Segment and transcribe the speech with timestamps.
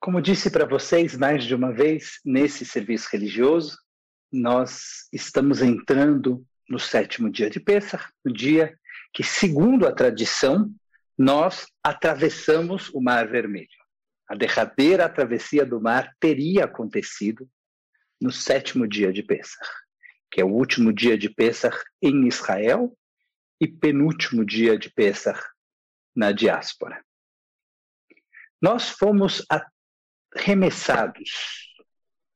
[0.00, 3.76] Como disse para vocês mais de uma vez, nesse serviço religioso,
[4.32, 8.74] nós estamos entrando no sétimo dia de Pêssar, o dia
[9.12, 10.74] que, segundo a tradição,
[11.18, 13.68] nós atravessamos o Mar Vermelho.
[14.26, 17.46] A derradeira travessia do mar teria acontecido
[18.18, 19.68] no sétimo dia de Pêssar,
[20.30, 22.96] que é o último dia de Pêssar em Israel
[23.60, 25.46] e penúltimo dia de Pêssar
[26.16, 27.04] na diáspora.
[28.62, 29.44] Nós fomos
[30.34, 31.74] arremessados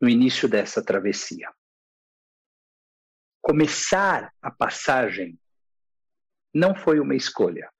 [0.00, 1.52] no início dessa travessia.
[3.40, 5.38] Começar a passagem
[6.52, 7.70] não foi uma escolha,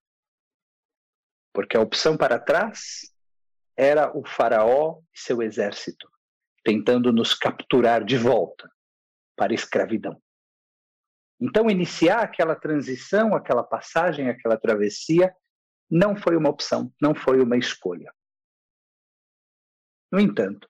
[1.52, 3.12] porque a opção para trás
[3.76, 6.08] era o Faraó e seu exército
[6.64, 8.70] tentando nos capturar de volta
[9.34, 10.20] para a escravidão.
[11.40, 15.34] Então, iniciar aquela transição, aquela passagem, aquela travessia,
[15.90, 18.12] não foi uma opção, não foi uma escolha.
[20.10, 20.68] No entanto,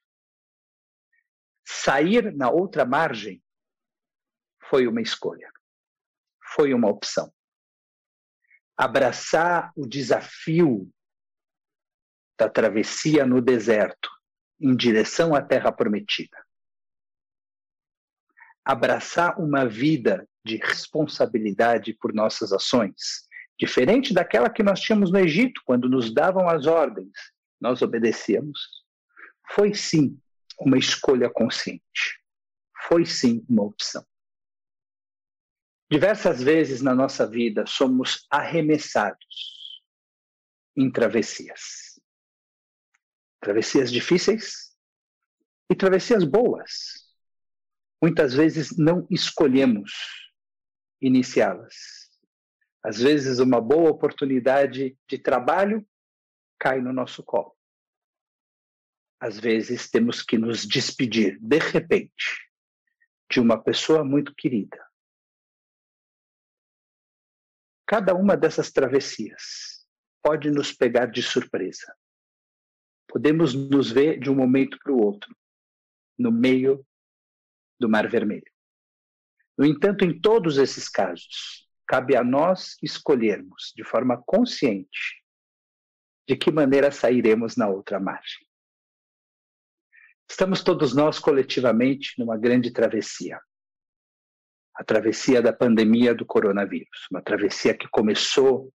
[1.64, 3.42] sair na outra margem
[4.68, 5.50] foi uma escolha,
[6.54, 7.32] foi uma opção.
[8.76, 10.90] Abraçar o desafio
[12.38, 14.08] da travessia no deserto
[14.60, 16.36] em direção à terra prometida.
[18.64, 23.26] Abraçar uma vida de responsabilidade por nossas ações,
[23.58, 27.12] diferente daquela que nós tínhamos no Egito, quando nos davam as ordens,
[27.60, 28.78] nós obedecíamos
[29.50, 30.20] foi sim
[30.58, 32.22] uma escolha consciente.
[32.86, 34.06] Foi sim uma opção.
[35.90, 39.82] Diversas vezes na nossa vida somos arremessados
[40.76, 41.98] em travessias.
[43.40, 44.76] Travessias difíceis
[45.70, 47.08] e travessias boas.
[48.02, 49.92] Muitas vezes não escolhemos
[51.00, 51.74] iniciá-las.
[52.82, 55.86] Às vezes, uma boa oportunidade de trabalho
[56.58, 57.57] cai no nosso colo
[59.20, 62.48] às vezes temos que nos despedir de repente
[63.30, 64.86] de uma pessoa muito querida.
[67.86, 69.86] Cada uma dessas travessias
[70.22, 71.94] pode nos pegar de surpresa.
[73.08, 75.34] Podemos nos ver de um momento para o outro,
[76.18, 76.86] no meio
[77.80, 78.52] do Mar Vermelho.
[79.56, 85.24] No entanto, em todos esses casos, cabe a nós escolhermos de forma consciente
[86.28, 88.47] de que maneira sairemos na outra margem.
[90.30, 93.40] Estamos todos nós coletivamente numa grande travessia.
[94.74, 98.72] A travessia da pandemia do coronavírus, uma travessia que começou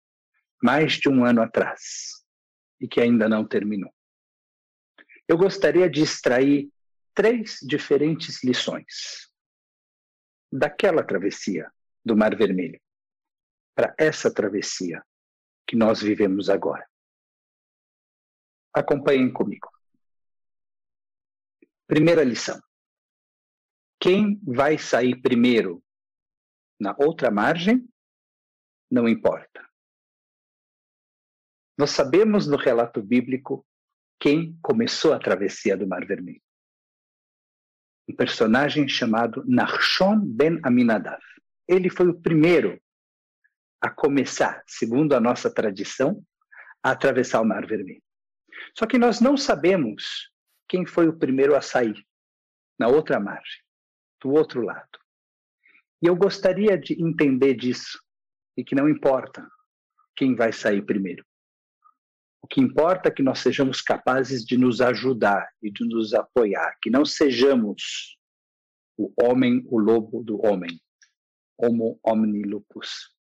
[0.63, 2.23] mais de um ano atrás
[2.79, 3.93] e que ainda não terminou.
[5.27, 6.71] Eu gostaria de extrair
[7.13, 9.29] três diferentes lições
[10.51, 11.71] daquela travessia
[12.03, 12.81] do Mar Vermelho
[13.75, 15.03] para essa travessia
[15.67, 16.87] que nós vivemos agora.
[18.73, 19.69] Acompanhem comigo.
[21.91, 22.57] Primeira lição:
[23.99, 25.83] quem vai sair primeiro
[26.79, 27.85] na outra margem,
[28.89, 29.69] não importa.
[31.77, 33.67] Nós sabemos no relato bíblico
[34.21, 36.41] quem começou a travessia do Mar Vermelho.
[38.07, 41.21] Um personagem chamado Nachshon ben Aminadav.
[41.67, 42.81] Ele foi o primeiro
[43.81, 46.25] a começar, segundo a nossa tradição,
[46.81, 48.01] a atravessar o Mar Vermelho.
[48.77, 50.30] Só que nós não sabemos
[50.71, 52.01] quem foi o primeiro a sair
[52.79, 53.61] na outra margem,
[54.21, 54.97] do outro lado.
[56.01, 58.01] E eu gostaria de entender disso
[58.55, 59.45] e que não importa
[60.15, 61.25] quem vai sair primeiro.
[62.41, 66.77] O que importa é que nós sejamos capazes de nos ajudar e de nos apoiar,
[66.81, 68.17] que não sejamos
[68.97, 70.79] o homem, o lobo do homem,
[71.57, 73.13] homo homini lupus,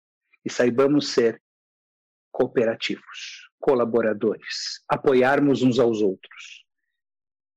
[0.45, 1.43] e saibamos ser
[2.31, 6.70] cooperativos, colaboradores, apoiarmos uns aos outros.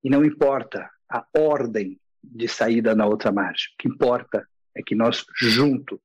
[0.04, 3.72] E não importa a ordem de saída na outra margem.
[3.74, 6.02] O que importa é que nós, junto,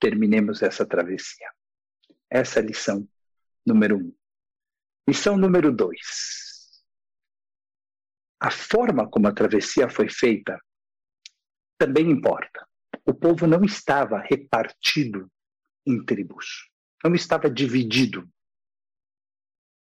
[0.00, 1.50] terminemos essa travessia.
[2.28, 3.08] Essa é a lição
[3.64, 4.14] número um.
[5.08, 6.82] Lição número dois.
[8.40, 10.60] A forma como a travessia foi feita
[11.78, 12.66] também importa.
[13.06, 15.30] O povo não estava repartido
[15.86, 16.70] em tribos,
[17.02, 18.28] não estava dividido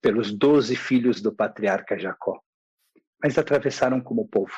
[0.00, 2.40] pelos doze filhos do patriarca Jacó
[3.24, 4.52] mas atravessaram como povo,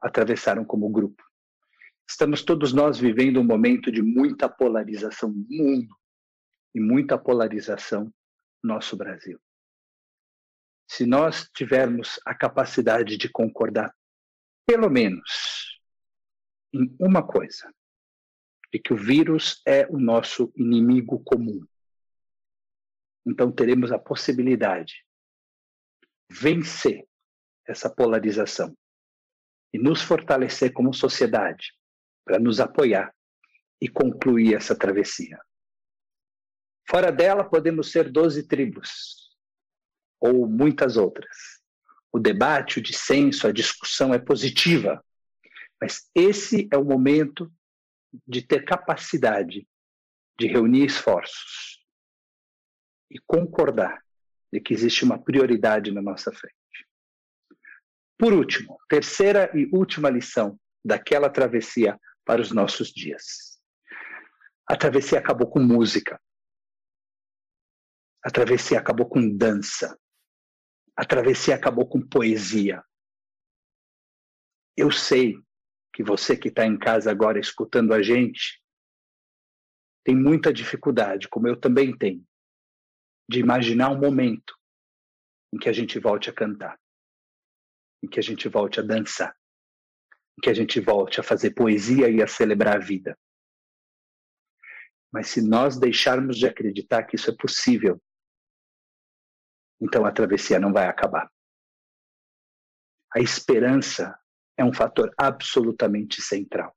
[0.00, 1.22] atravessaram como grupo.
[2.08, 5.94] Estamos todos nós vivendo um momento de muita polarização no mundo
[6.74, 8.04] e muita polarização
[8.64, 9.38] no nosso Brasil.
[10.88, 13.94] Se nós tivermos a capacidade de concordar,
[14.66, 15.78] pelo menos,
[16.72, 17.70] em uma coisa,
[18.72, 21.62] de que o vírus é o nosso inimigo comum,
[23.26, 24.94] então teremos a possibilidade
[26.30, 27.06] de vencer
[27.68, 28.74] essa polarização
[29.72, 31.72] e nos fortalecer como sociedade
[32.24, 33.14] para nos apoiar
[33.80, 35.38] e concluir essa travessia.
[36.88, 39.36] Fora dela, podemos ser doze tribos
[40.18, 41.36] ou muitas outras.
[42.10, 45.04] O debate, o dissenso, a discussão é positiva,
[45.80, 47.52] mas esse é o momento
[48.26, 49.68] de ter capacidade
[50.38, 51.84] de reunir esforços
[53.10, 54.02] e concordar
[54.50, 56.56] de que existe uma prioridade na nossa frente.
[58.18, 63.60] Por último, terceira e última lição daquela travessia para os nossos dias.
[64.66, 66.20] A travessia acabou com música.
[68.24, 69.96] A travessia acabou com dança.
[70.96, 72.82] A travessia acabou com poesia.
[74.76, 75.36] Eu sei
[75.94, 78.62] que você que está em casa agora escutando a gente
[80.04, 82.26] tem muita dificuldade, como eu também tenho,
[83.28, 84.56] de imaginar um momento
[85.52, 86.78] em que a gente volte a cantar,
[88.02, 89.36] em que a gente volte a dançar,
[90.38, 93.18] em que a gente volte a fazer poesia e a celebrar a vida.
[95.12, 98.00] Mas se nós deixarmos de acreditar que isso é possível,
[99.80, 101.30] então a travessia não vai acabar.
[103.14, 104.18] A esperança
[104.56, 106.76] é um fator absolutamente central.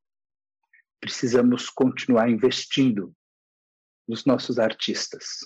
[0.99, 3.13] Precisamos continuar investindo
[4.07, 5.39] nos nossos artistas.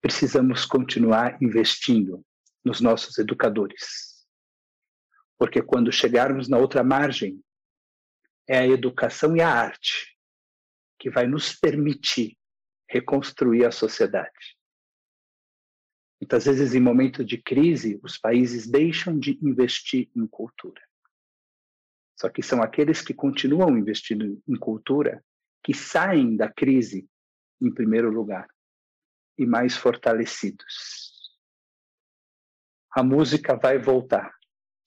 [0.00, 2.24] Precisamos continuar investindo
[2.64, 4.26] nos nossos educadores.
[5.38, 7.42] Porque quando chegarmos na outra margem,
[8.48, 10.16] é a educação e a arte
[10.98, 12.36] que vai nos permitir
[12.88, 14.56] reconstruir a sociedade.
[16.20, 20.80] Muitas vezes, em momentos de crise, os países deixam de investir em cultura.
[22.16, 25.24] Só que são aqueles que continuam investindo em cultura
[25.64, 27.08] que saem da crise
[27.60, 28.46] em primeiro lugar
[29.36, 31.11] e mais fortalecidos.
[32.94, 34.36] A música vai voltar,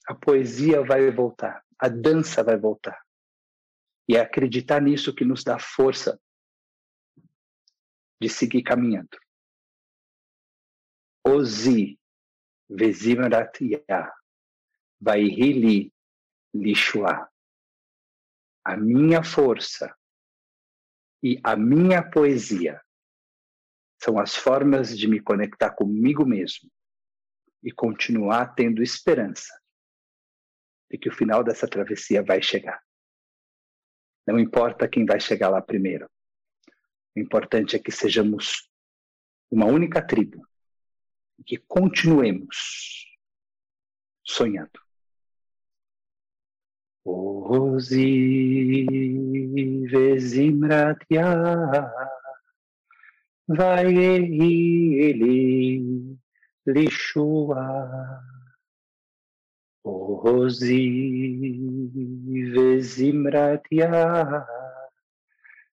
[0.07, 3.04] a poesia vai voltar, a dança vai voltar.
[4.07, 6.22] E é acreditar nisso que nos dá força
[8.22, 9.18] de seguir caminhando.
[11.28, 12.00] Ozi
[12.69, 14.13] vezimrat ya
[15.01, 15.92] vai li
[16.54, 17.28] lishua.
[18.63, 19.96] A minha força
[21.24, 22.80] e a minha poesia
[24.00, 26.69] são as formas de me conectar comigo mesmo
[27.65, 29.59] e continuar tendo esperança
[30.89, 32.79] de que o final dessa travessia vai chegar.
[34.27, 36.07] Não importa quem vai chegar lá primeiro.
[37.15, 38.69] O importante é que sejamos
[39.50, 40.47] uma única tribo
[41.39, 43.07] e que continuemos
[44.23, 44.79] sonhando.
[47.03, 48.85] Ozi
[56.67, 57.56] לישוע.
[59.81, 60.91] עוזי
[62.56, 63.91] וזמרת יד,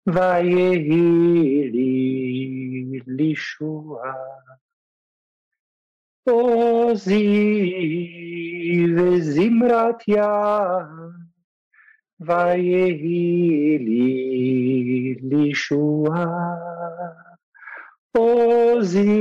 [0.08, 0.80] ויהי
[1.72, 4.14] לי לישוע.
[6.30, 7.26] עוזי
[8.98, 10.88] וזמרת יד,
[12.20, 16.26] ויהי לי לישועה.
[18.18, 19.14] Ozive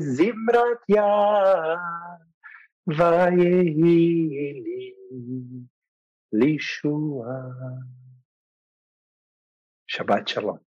[0.00, 1.06] zimratya
[2.86, 4.94] vayehili
[6.32, 7.34] lishua.
[9.92, 10.58] Shabbat shalom.